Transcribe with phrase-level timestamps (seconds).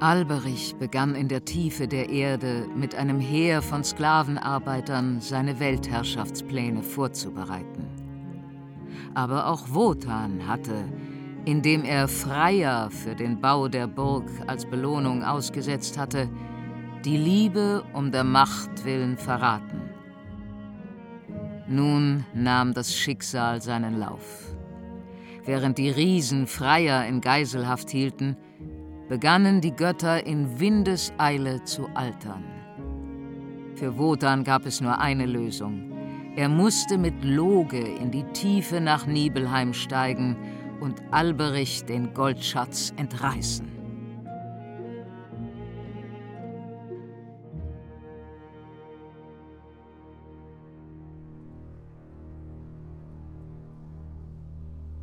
[0.00, 7.86] Alberich begann in der Tiefe der Erde mit einem Heer von Sklavenarbeitern seine Weltherrschaftspläne vorzubereiten.
[9.12, 10.84] Aber auch Wotan hatte,
[11.44, 16.30] indem er Freier für den Bau der Burg als Belohnung ausgesetzt hatte,
[17.04, 19.82] die Liebe um der Macht willen verraten.
[21.68, 24.54] Nun nahm das Schicksal seinen Lauf.
[25.44, 28.36] Während die Riesen Freier in Geiselhaft hielten,
[29.10, 32.44] begannen die Götter in Windeseile zu altern.
[33.74, 35.90] Für Wotan gab es nur eine Lösung.
[36.36, 40.36] Er musste mit Loge in die Tiefe nach Nibelheim steigen
[40.80, 43.66] und Alberich den Goldschatz entreißen.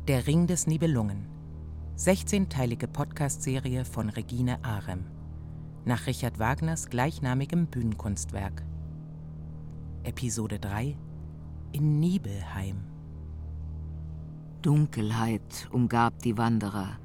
[0.08, 1.37] Der Ring des Nibelungen
[1.98, 5.04] 16-teilige Podcast-Serie von Regine Arem.
[5.84, 8.62] Nach Richard Wagners gleichnamigem Bühnenkunstwerk.
[10.04, 10.96] Episode 3
[11.72, 12.84] In Nibelheim.
[14.62, 17.00] Dunkelheit umgab die Wanderer.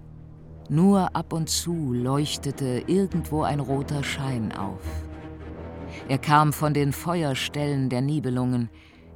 [0.69, 4.85] Nur ab und zu leuchtete irgendwo ein roter Schein auf.
[6.07, 8.69] Er kam von den Feuerstellen der Nibelungen,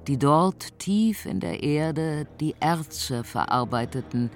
[0.08, 4.32] die dort tief in der Erde die Erze verarbeiteten,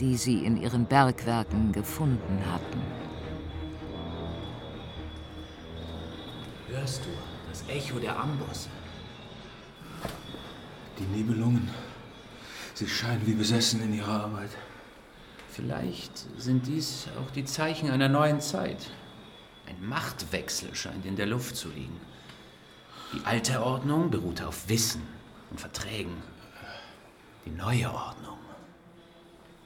[0.00, 2.82] die sie in ihren Bergwerken gefunden hatten.
[6.68, 7.10] Hörst du
[7.48, 8.68] das Echo der Ambosse?
[10.98, 11.70] Die Nibelungen.
[12.74, 14.50] Sie scheinen wie besessen in ihrer Arbeit.
[15.50, 18.90] Vielleicht sind dies auch die Zeichen einer neuen Zeit.
[19.68, 22.00] Ein Machtwechsel scheint in der Luft zu liegen.
[23.12, 25.02] Die alte Ordnung beruhte auf Wissen
[25.50, 26.16] und Verträgen.
[27.46, 28.38] Die neue Ordnung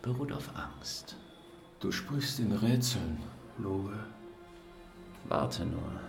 [0.02, 1.16] beruht auf Angst.
[1.80, 3.18] Du sprichst in Rätseln,
[3.58, 3.98] Loge.
[5.24, 6.00] Warte nur.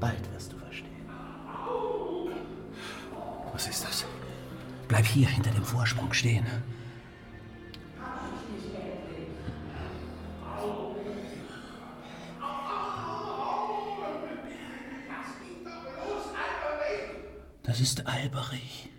[0.00, 0.92] Bald wirst du verstehen.
[3.52, 4.04] Was ist das?
[4.88, 6.46] Bleib hier hinter dem Vorsprung stehen.
[17.62, 18.90] Das ist Alberich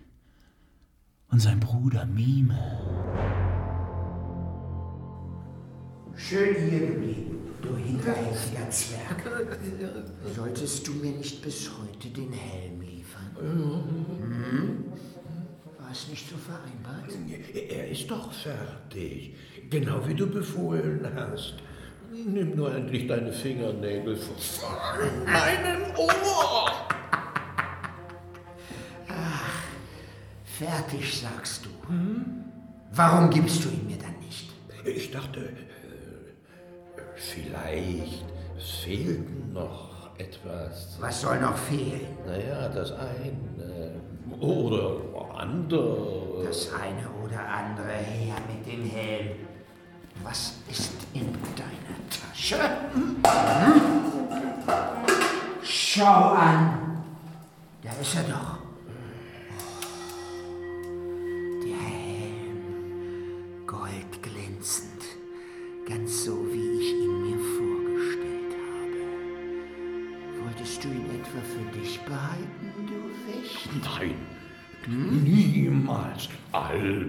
[1.29, 2.82] und sein Bruder Mime.
[6.33, 9.21] Schön hier geblieben, du hinterhältiger Zwerg.
[10.35, 13.37] Solltest du mir nicht bis heute den Helm liefern?
[13.39, 14.85] Hm?
[15.77, 17.15] War es nicht so vereinbart?
[17.53, 19.35] Er ist doch fertig,
[19.69, 21.57] genau wie du befohlen hast.
[22.11, 24.35] Nimm nur endlich deine Fingernägel von
[25.25, 26.71] meinem Ohr!
[29.07, 29.53] Ach,
[30.45, 31.69] fertig sagst du.
[32.91, 34.49] Warum gibst du ihn mir dann nicht?
[34.83, 35.53] Ich dachte,
[37.23, 38.25] vielleicht
[38.57, 40.97] fehlt noch etwas.
[40.99, 42.17] Was soll noch fehlen?
[42.25, 43.33] Naja, das eine
[44.39, 44.97] oder
[45.35, 46.45] andere.
[46.45, 49.31] Das eine oder andere her mit dem Helm.
[50.23, 52.57] Was ist in deiner Tasche?
[55.63, 57.03] Schau an.
[57.81, 58.62] Da ist er doch.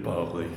[0.07, 0.47] Alberich.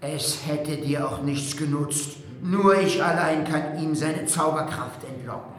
[0.00, 2.18] Es hätte dir auch nichts genutzt.
[2.42, 5.55] Nur ich allein kann ihm seine Zauberkraft entlocken.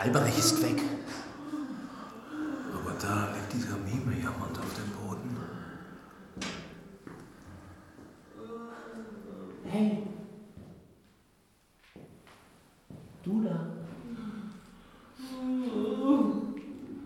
[0.00, 0.80] Alberich ist weg.
[2.72, 5.36] Aber da liegt dieser Mime jammernd auf dem Boden.
[9.68, 10.02] Hey.
[13.22, 13.66] Du da.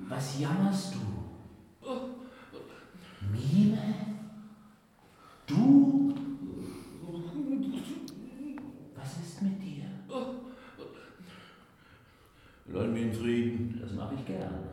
[0.08, 1.00] Was jammerst du?
[3.32, 3.94] Mime?
[5.48, 6.14] Du?
[8.94, 9.84] Was ist mit dir?
[12.66, 13.78] Lass mich in Frieden.
[13.80, 14.68] Das mache ich gern.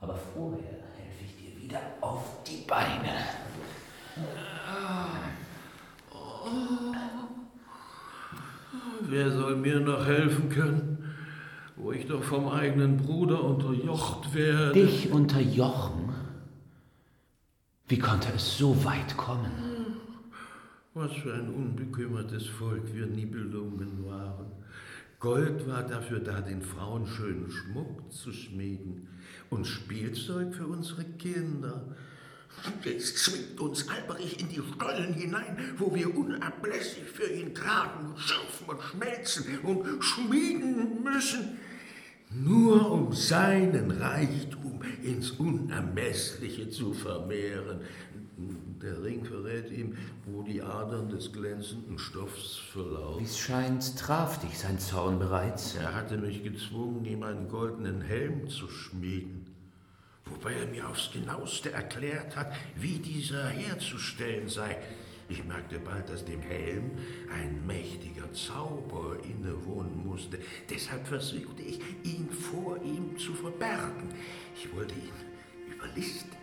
[0.00, 0.62] Aber vorher
[0.96, 3.12] helfe ich dir wieder auf die Beine.
[9.02, 11.14] Wer soll mir noch helfen können,
[11.76, 14.72] wo ich doch vom eigenen Bruder unterjocht werde?
[14.72, 16.14] Dich unterjochen?
[17.88, 19.50] Wie konnte es so weit kommen?
[20.94, 24.59] Was für ein unbekümmertes Volk wir Nibelungen waren.
[25.20, 29.06] Gold war dafür da, den Frauen schönen Schmuck zu schmieden
[29.50, 31.94] und Spielzeug für unsere Kinder.
[32.82, 38.66] Jetzt zwingt uns Alberich in die Stollen hinein, wo wir unablässig für ihn tragen schürfen
[38.66, 41.58] und schmelzen und schmieden müssen,
[42.30, 47.80] nur um seinen Reichtum ins Unermessliche zu vermehren.
[48.82, 53.24] Der Ring verrät ihm, wo die Adern des glänzenden Stoffs Wie verlaufen.
[53.24, 55.74] es scheint, traf dich sein Zorn bereits.
[55.74, 59.46] Er hatte mich gezwungen, ihm einen goldenen Helm zu schmieden,
[60.24, 64.78] wobei er mir aufs genaueste erklärt hat, wie dieser herzustellen sei.
[65.28, 66.90] Ich merkte bald, dass dem Helm
[67.32, 70.38] ein mächtiger Zauber innewohnen musste.
[70.68, 74.08] Deshalb versuchte ich, ihn vor ihm zu verbergen.
[74.56, 76.39] Ich wollte ihn überlisten,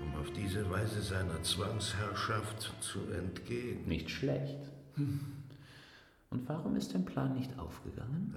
[0.00, 3.86] um auf diese Weise seiner Zwangsherrschaft zu entgehen.
[3.86, 4.58] Nicht schlecht.
[4.96, 8.34] Und warum ist dein Plan nicht aufgegangen?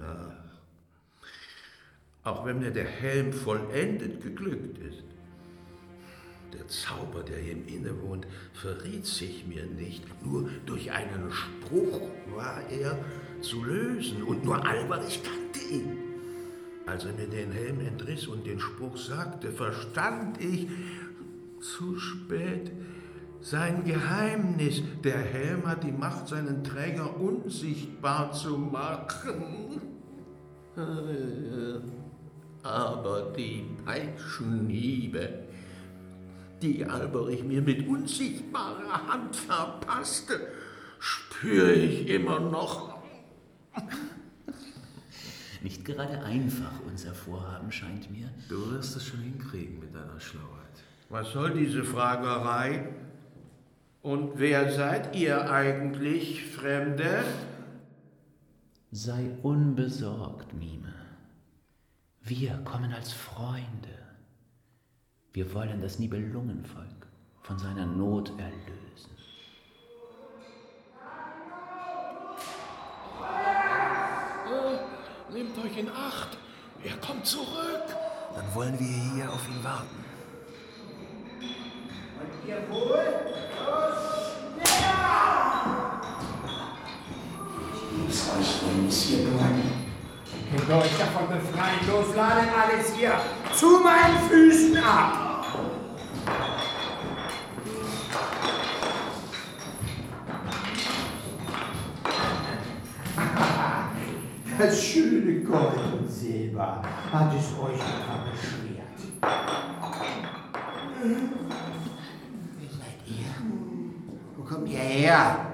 [2.24, 5.04] Auch wenn mir der Helm vollendet geglückt ist.
[6.54, 10.04] Der Zauber, der ihm innewohnt, verriet sich mir nicht.
[10.24, 12.02] Nur durch einen Spruch
[12.36, 12.98] war er
[13.42, 15.98] zu lösen und nur Alberich kannte ihn.
[16.86, 20.68] Als er mir den Helm entriss und den Spruch sagte, verstand ich
[21.62, 22.72] zu spät
[23.42, 24.82] sein Geheimnis.
[25.04, 29.82] Der Helm hat die Macht, seinen Träger unsichtbar zu machen.
[32.64, 35.44] Aber die Peitschenhiebe,
[36.62, 40.40] die Alberich mir mit unsichtbarer Hand verpasste,
[41.00, 43.02] spüre ich immer noch.
[45.64, 48.30] Nicht gerade einfach, unser Vorhaben scheint mir.
[48.50, 50.62] Du wirst es schon hinkriegen mit deiner Schlauheit.
[51.12, 52.88] Was soll diese Fragerei?
[54.02, 57.26] Und wer seid ihr eigentlich, Fremde?
[58.92, 60.94] Sei unbesorgt, Mime.
[62.22, 63.90] Wir kommen als Freunde.
[65.34, 67.08] Wir wollen das Nibelungenvolk
[67.42, 69.12] von seiner Not erlösen.
[74.50, 76.38] Oh, nehmt euch in Acht.
[76.86, 77.84] Er kommt zurück.
[78.34, 80.11] Dann wollen wir hier auf ihn warten.
[90.52, 91.80] Könnt euch davon befreien?
[91.88, 93.14] Los, ladet alles hier
[93.54, 95.46] zu meinen Füßen ab!
[104.60, 109.00] Das schöne Gold und Silber hat es euch etwa beschwert.
[112.60, 113.34] Wer seid ihr?
[114.38, 114.80] Wo kommt ihr
[115.12, 115.46] her?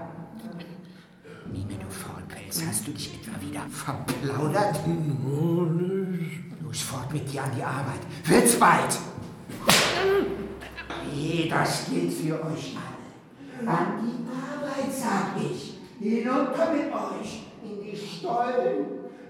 [1.52, 4.80] Mime, du Faulpelz, hast du dich etwa wieder verplaudert?
[6.64, 8.02] Los fort mit dir an die Arbeit.
[8.26, 8.94] Wird's bald!
[11.12, 13.70] Hey, das gilt für euch alle.
[13.70, 15.80] An die Arbeit, sag ich.
[16.00, 18.86] Hinunter mit euch in die Stollen,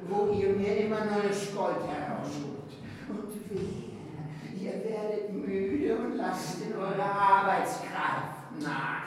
[0.10, 2.72] wo ihr mir immer neues Gold herausholt.
[3.08, 3.96] Und wehe,
[4.60, 9.07] ihr werdet müde und lasst in eurer Arbeitskraft nach.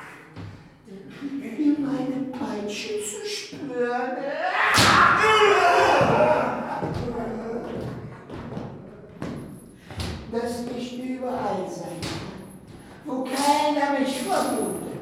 [1.23, 4.17] Ihr meine Peitsche zu spüren.
[10.33, 15.00] Das nicht überall sein kann, wo keiner mich vermutet.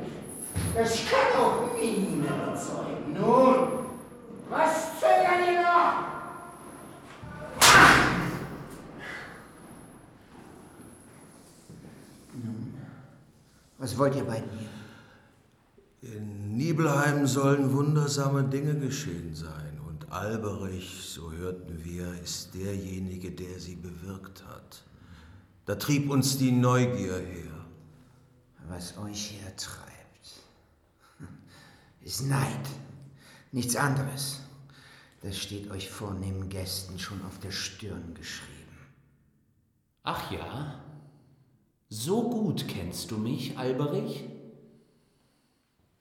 [0.75, 3.13] Das kann auch Mine bezeugen.
[3.13, 3.87] Nun,
[4.49, 6.09] was zögern ihr noch?
[13.79, 14.78] Was wollt ihr bei mir?
[16.79, 19.81] In Nibelheim sollen wundersame Dinge geschehen sein.
[19.89, 24.85] Und Alberich, so hörten wir, ist derjenige, der sie bewirkt hat.
[25.67, 27.67] Da trieb uns die Neugier her.
[28.69, 30.45] Was euch hertreibt,
[32.01, 32.69] ist Neid.
[33.51, 34.43] Nichts anderes.
[35.23, 38.79] Das steht euch vornehmen Gästen schon auf der Stirn geschrieben.
[40.05, 40.81] Ach ja?
[41.89, 44.38] So gut kennst du mich, Alberich?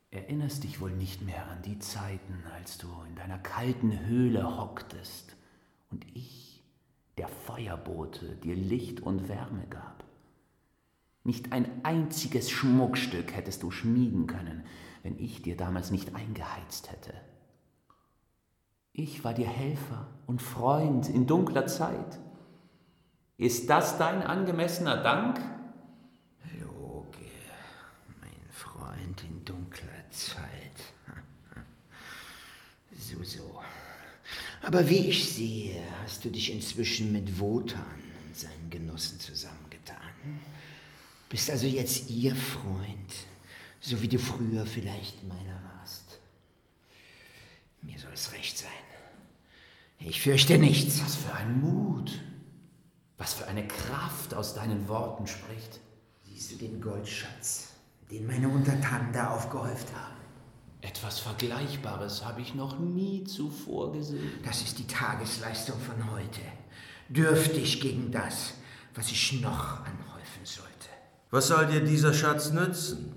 [0.10, 5.36] Erinnerst dich wohl nicht mehr an die Zeiten, als du in deiner kalten Höhle hocktest
[5.92, 6.64] und ich,
[7.18, 10.06] der Feuerbote, dir Licht und Wärme gab?
[11.26, 14.64] Nicht ein einziges Schmuckstück hättest du schmieden können,
[15.04, 17.14] wenn ich dir damals nicht eingeheizt hätte.
[18.94, 22.18] Ich war dir Helfer und Freund in dunkler Zeit.
[23.38, 25.40] Ist das dein angemessener Dank?
[26.60, 27.30] Loge,
[28.22, 30.46] mein Freund in dunkler Zeit.
[33.00, 33.62] So, so.
[34.64, 39.98] Aber wie ich sehe, hast du dich inzwischen mit Wotan und seinen Genossen zusammengetan.
[41.30, 43.14] Bist also jetzt ihr Freund,
[43.80, 46.20] so wie du früher vielleicht meiner warst.
[47.82, 48.72] Mir soll es recht sein.
[50.00, 51.02] Ich fürchte nichts.
[51.04, 52.20] Was für ein Mut,
[53.18, 55.80] was für eine Kraft aus deinen Worten spricht.
[56.26, 57.70] Siehst du den Goldschatz,
[58.12, 60.18] den meine Untertanen da aufgehäuft haben?
[60.82, 64.32] Etwas Vergleichbares habe ich noch nie zuvor gesehen.
[64.46, 66.42] Das ist die Tagesleistung von heute.
[67.10, 68.54] Dürftig gegen das,
[68.96, 70.68] was ich noch anhäufen sollte.
[71.32, 73.14] Was soll dir dieser Schatz nützen?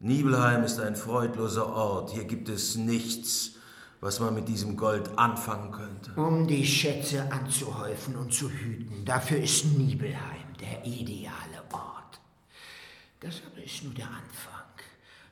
[0.00, 2.10] Nibelheim ist ein freudloser Ort.
[2.10, 3.52] Hier gibt es nichts,
[4.00, 6.20] was man mit diesem Gold anfangen könnte.
[6.20, 12.01] Um die Schätze anzuhäufen und zu hüten, dafür ist Nibelheim der ideale Ort.
[13.22, 14.72] Das aber ist nur der Anfang.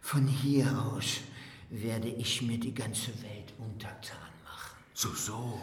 [0.00, 1.23] Von hier aus
[1.70, 4.76] werde ich mir die ganze Welt untertan machen.
[4.94, 5.61] So, so.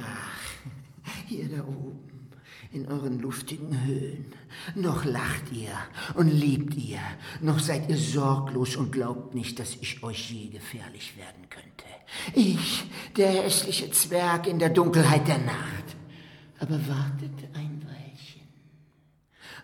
[0.00, 2.30] Ach, hier da oben,
[2.72, 4.32] in euren luftigen Höhlen.
[4.74, 5.76] Noch lacht ihr
[6.14, 7.00] und liebt ihr,
[7.42, 11.84] noch seid ihr sorglos und glaubt nicht, dass ich euch je gefährlich werden könnte.
[12.34, 12.84] Ich,
[13.16, 15.96] der hässliche Zwerg in der Dunkelheit der Nacht.
[16.58, 17.45] Aber wartet.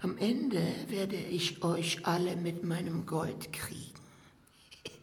[0.03, 3.93] Am Ende werde ich euch alle mit meinem Gold kriegen.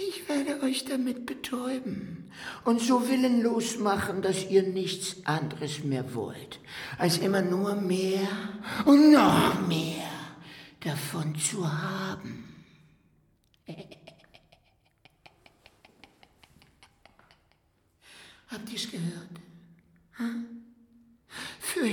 [0.00, 2.30] Ich werde euch damit betäuben
[2.64, 6.60] und so willenlos machen, dass ihr nichts anderes mehr wollt,
[6.98, 8.28] als immer nur mehr
[8.84, 10.08] und noch mehr
[10.78, 12.44] davon zu haben.
[18.48, 19.30] Habt ihr's gehört?
[20.12, 20.47] Hm?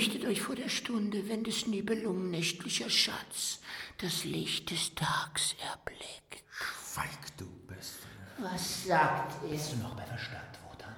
[0.05, 3.59] Fürchtet euch vor der Stunde, wenn des Nibelungen nächtlicher Schatz
[3.97, 6.43] das Licht des Tags erblickt.
[6.51, 8.05] Schweig, du Beste.
[8.37, 9.49] Was sagt ihr?
[9.49, 10.93] Bist du noch bei Verstand, Wotan?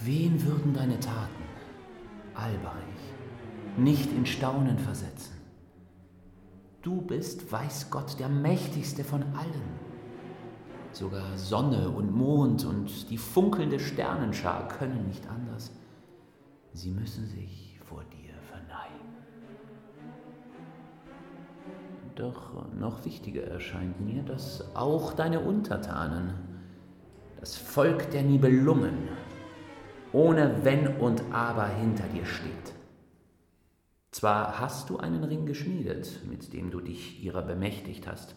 [0.00, 1.44] Wen würden deine Taten,
[2.34, 3.14] Alberich,
[3.78, 5.40] nicht in Staunen versetzen?
[6.82, 9.93] Du bist, weiß Gott, der mächtigste von allen.
[10.94, 15.72] Sogar Sonne und Mond und die funkelnde Sternenschar können nicht anders.
[16.72, 19.08] Sie müssen sich vor dir verneigen.
[22.14, 26.34] Doch noch wichtiger erscheint mir, dass auch deine Untertanen,
[27.40, 29.08] das Volk der Nibelungen,
[30.12, 32.72] ohne Wenn und Aber hinter dir steht.
[34.12, 38.36] Zwar hast du einen Ring geschmiedet, mit dem du dich ihrer bemächtigt hast,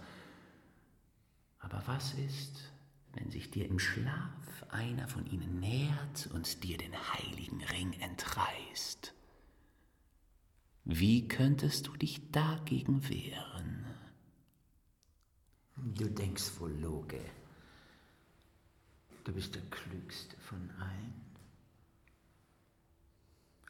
[1.59, 2.71] aber was ist,
[3.13, 9.13] wenn sich dir im Schlaf einer von ihnen nähert und dir den heiligen Ring entreißt?
[10.85, 13.85] Wie könntest du dich dagegen wehren?
[15.75, 17.19] Du denkst wohl, Loge.
[19.23, 21.13] Du bist der Klügste von allen.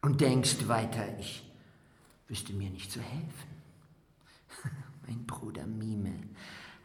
[0.01, 1.43] Und denkst weiter, ich
[2.27, 3.49] wüsste mir nicht zu helfen.
[5.07, 6.21] mein Bruder Mime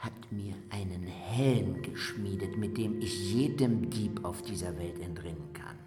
[0.02, 5.78] hat mir einen Helm geschmiedet, mit dem ich jedem Dieb auf dieser Welt entrinnen kann.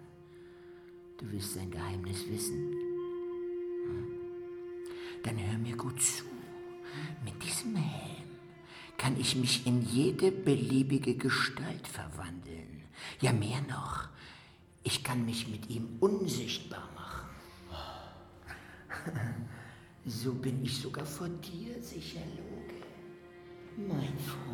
[1.18, 2.72] Du willst sein Geheimnis wissen?
[3.84, 4.06] Hm?
[5.22, 6.24] Dann hör mir gut zu.
[7.26, 8.30] Mit diesem Helm
[8.96, 12.84] kann ich mich in jede beliebige Gestalt verwandeln.
[13.20, 14.08] Ja, mehr noch,
[14.82, 17.28] ich kann mich mit ihm unsichtbar machen.
[20.08, 22.75] So bin ich sogar vor dir sicher, Loge
[23.76, 24.46] mein Freund.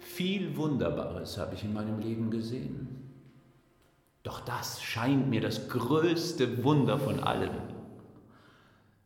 [0.00, 2.88] Viel Wunderbares habe ich in meinem Leben gesehen.
[4.22, 7.52] Doch das scheint mir das größte Wunder von allen.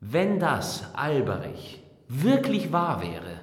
[0.00, 3.40] Wenn das, Alberich, wirklich wahr wäre,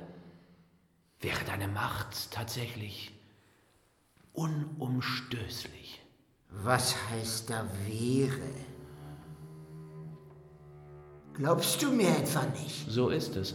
[1.20, 3.12] wäre deine Macht tatsächlich
[4.34, 6.01] unumstößlich.
[6.50, 8.50] Was heißt da wäre?
[11.34, 12.90] Glaubst du mir etwa nicht?
[12.90, 13.53] So ist es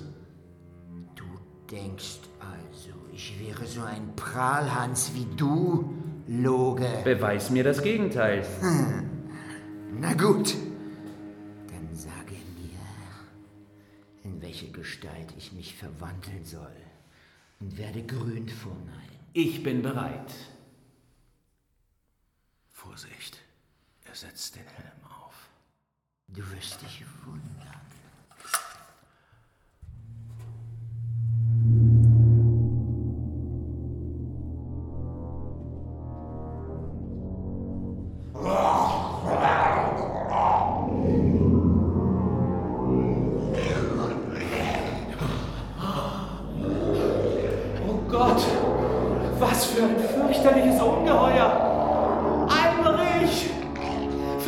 [1.72, 5.94] denkst also, ich wäre so ein Prahlhans wie du,
[6.28, 7.00] Loge.
[7.02, 8.44] Beweis mir das Gegenteil.
[8.60, 9.10] Hm.
[9.94, 10.54] Na gut,
[11.68, 12.78] dann sage mir,
[14.22, 16.76] in welche Gestalt ich mich verwandeln soll
[17.60, 19.18] und werde grün vor Neid.
[19.32, 20.32] Ich bin bereit.
[22.70, 23.38] Vorsicht,
[24.04, 25.48] er setzt den Helm auf.
[26.28, 27.91] Du wirst dich wundern.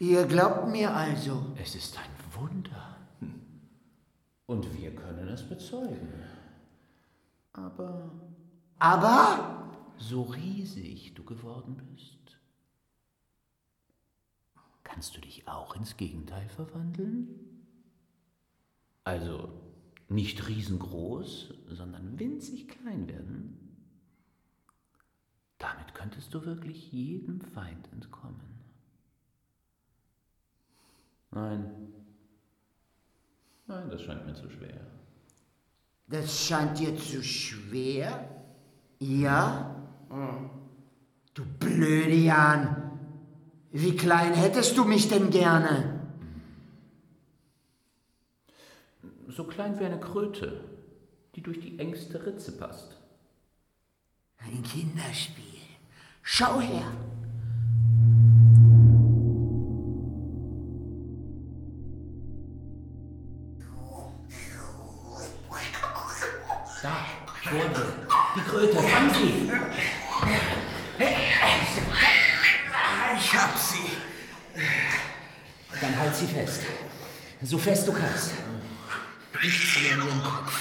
[0.00, 1.54] Ihr glaubt mir also.
[1.56, 2.96] Es ist ein Wunder.
[4.46, 6.08] Und wir können es bezeugen.
[7.52, 8.10] Aber.
[8.78, 9.70] Aber?
[9.98, 12.40] So riesig du geworden bist.
[14.84, 17.28] Kannst du dich auch ins Gegenteil verwandeln?
[19.04, 19.52] Also
[20.08, 23.76] nicht riesengroß, sondern winzig klein werden,
[25.58, 28.59] damit könntest du wirklich jedem Feind entkommen.
[31.32, 31.70] Nein,
[33.66, 34.80] nein, das scheint mir zu schwer.
[36.08, 38.28] Das scheint dir zu schwer?
[38.98, 39.76] Ja?
[41.34, 42.98] Du blöde Jan,
[43.70, 46.00] wie klein hättest du mich denn gerne?
[49.40, 50.60] so klein wie eine Kröte,
[51.34, 52.96] die durch die engste Ritze passt.
[54.38, 55.44] Ein Kinderspiel.
[56.22, 56.92] Schau her.
[77.50, 78.30] So fest du kannst.
[79.42, 80.60] Nichts mehr in ihren Kopf.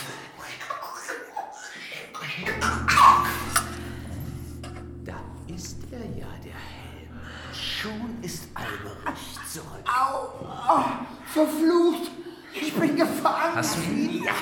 [5.05, 5.13] Da
[5.55, 7.13] ist er ja, der Helm.
[7.53, 9.85] Schon ist Alberich zurück.
[9.85, 10.29] Au!
[10.67, 10.85] Oh,
[11.31, 12.09] verflucht!
[12.55, 13.53] Ich bin gefangen!
[13.53, 14.23] Hast du ihn?
[14.23, 14.33] Ja!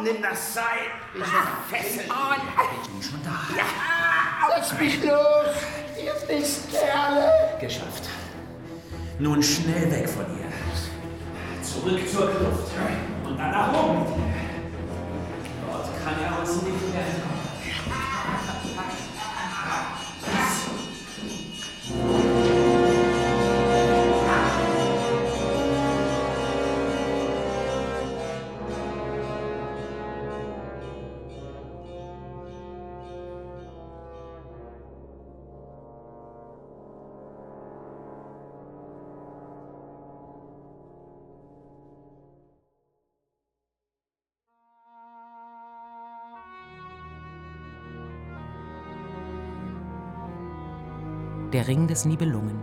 [0.00, 0.64] Nimm das Seil!
[1.12, 2.08] Ich bin fesseln!
[2.08, 2.34] Oh,
[2.84, 3.36] ich bin schon da.
[3.56, 3.64] Ja!
[4.48, 5.56] Lasst mich los,
[6.00, 7.58] ihr Mistkerle!
[7.60, 8.04] Geschafft.
[9.18, 10.47] Nun schnell weg von hier.
[11.80, 12.72] Zurück zur Kluft.
[13.24, 14.06] Und dann nach oben.
[15.70, 17.27] Dort kann er uns nicht mehr entkommen.
[51.54, 52.60] Der Ring des Nibelungen.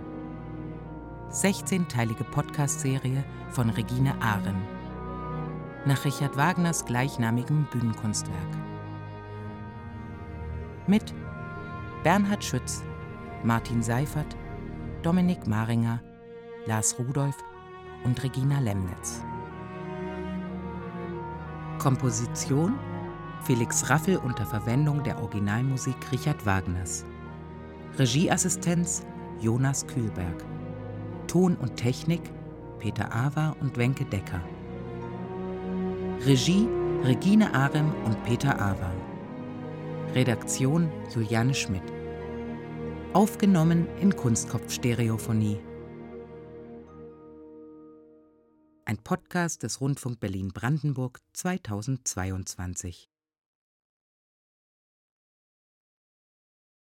[1.31, 4.61] 16-teilige Podcast-Serie von Regine Ahren.
[5.87, 8.37] Nach Richard Wagners gleichnamigem Bühnenkunstwerk.
[10.85, 11.15] Mit
[12.03, 12.83] Bernhard Schütz,
[13.43, 14.37] Martin Seifert,
[15.01, 15.99] Dominik Maringer,
[16.67, 17.43] Lars Rudolph
[18.03, 19.23] und Regina Lemnitz.
[21.79, 22.75] Komposition
[23.41, 27.03] Felix Raffel unter Verwendung der Originalmusik Richard Wagners.
[27.97, 29.05] Regieassistenz
[29.39, 30.43] Jonas Kühlberg.
[31.27, 32.19] Ton und Technik
[32.77, 34.41] Peter Awa und Wenke Decker.
[36.25, 36.67] Regie
[37.05, 38.91] Regine Arem und Peter Awa.
[40.13, 41.83] Redaktion Juliane Schmidt.
[43.13, 45.61] Aufgenommen in Kunstkopfstereophonie.
[48.83, 53.09] Ein Podcast des Rundfunk Berlin-Brandenburg 2022.